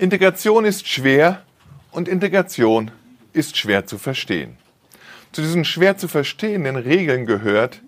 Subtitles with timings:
[0.00, 1.42] Integration ist schwer
[1.90, 2.92] und Integration
[3.32, 4.56] ist schwer zu verstehen.
[5.32, 7.82] Zu diesen schwer zu verstehenden Regeln gehört,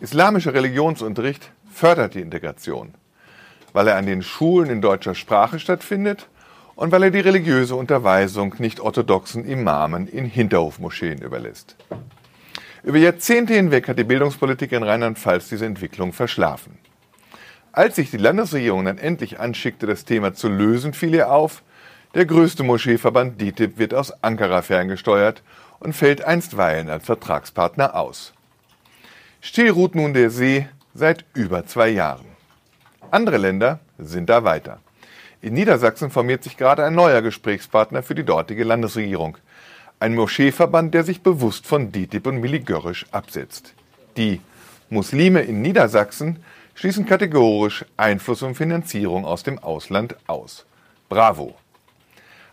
[0.00, 2.94] islamischer Religionsunterricht fördert die Integration,
[3.72, 6.26] weil er an den Schulen in deutscher Sprache stattfindet
[6.74, 11.76] und weil er die religiöse Unterweisung nicht orthodoxen Imamen in Hinterhofmoscheen überlässt.
[12.82, 16.76] Über Jahrzehnte hinweg hat die Bildungspolitik in Rheinland-Pfalz diese Entwicklung verschlafen.
[17.76, 21.62] Als sich die Landesregierung dann endlich anschickte, das Thema zu lösen, fiel ihr auf,
[22.14, 25.42] der größte Moscheeverband DITIB wird aus Ankara ferngesteuert
[25.78, 28.32] und fällt einstweilen als Vertragspartner aus.
[29.42, 32.24] Still ruht nun der See seit über zwei Jahren.
[33.10, 34.80] Andere Länder sind da weiter.
[35.42, 39.36] In Niedersachsen formiert sich gerade ein neuer Gesprächspartner für die dortige Landesregierung.
[40.00, 43.74] Ein Moscheeverband, der sich bewusst von DITIB und Milli Görrisch absetzt.
[44.16, 44.40] Die
[44.88, 46.38] Muslime in Niedersachsen
[46.76, 50.66] schließen kategorisch Einfluss und Finanzierung aus dem Ausland aus.
[51.08, 51.56] Bravo!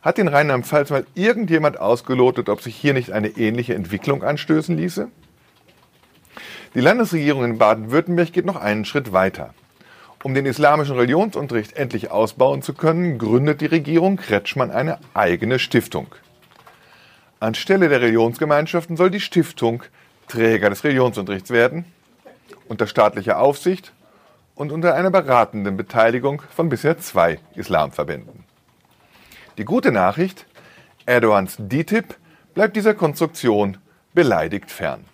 [0.02, 5.10] Hat in Rheinland-Pfalz mal irgendjemand ausgelotet, ob sich hier nicht eine ähnliche Entwicklung anstößen ließe?
[6.74, 9.54] Die Landesregierung in Baden-Württemberg geht noch einen Schritt weiter.
[10.24, 16.08] Um den islamischen Religionsunterricht endlich ausbauen zu können, gründet die Regierung Kretschmann eine eigene Stiftung.
[17.42, 19.84] Anstelle der Religionsgemeinschaften soll die Stiftung
[20.30, 21.84] Träger des Religionsunterrichts werden,
[22.70, 23.92] unter staatlicher Aufsicht
[24.56, 28.44] und unter einer beratenden Beteiligung von bisher zwei Islamverbänden.
[29.58, 30.46] Die gute Nachricht,
[31.06, 32.16] Erdogans DITIB
[32.54, 33.78] bleibt dieser Konstruktion
[34.14, 35.06] beleidigt fern.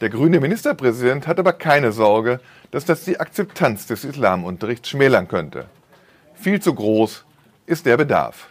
[0.00, 5.66] Der grüne Ministerpräsident hat aber keine Sorge, dass das die Akzeptanz des Islamunterrichts schmälern könnte.
[6.34, 7.24] Viel zu groß
[7.66, 8.48] ist der Bedarf.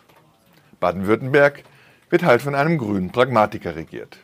[0.80, 1.64] Baden-Württemberg
[2.10, 4.18] wird halt von einem grünen Pragmatiker regiert.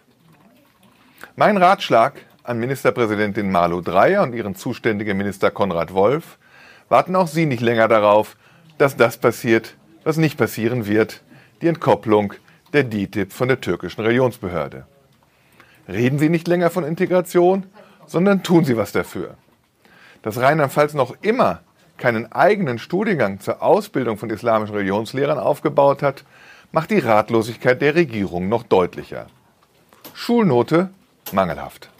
[1.35, 2.13] Mein Ratschlag
[2.43, 6.37] an Ministerpräsidentin Malu Dreyer und ihren zuständigen Minister Konrad Wolf,
[6.89, 8.35] warten auch Sie nicht länger darauf,
[8.77, 11.21] dass das passiert, was nicht passieren wird,
[11.61, 12.33] die Entkopplung
[12.73, 14.85] der DITIB von der türkischen Religionsbehörde.
[15.87, 17.65] Reden Sie nicht länger von Integration,
[18.05, 19.35] sondern tun Sie was dafür.
[20.21, 21.61] Dass Rheinland-Pfalz noch immer
[21.97, 26.25] keinen eigenen Studiengang zur Ausbildung von islamischen Religionslehrern aufgebaut hat,
[26.71, 29.27] macht die Ratlosigkeit der Regierung noch deutlicher.
[30.13, 30.89] Schulnote
[31.31, 31.92] mangelhaft.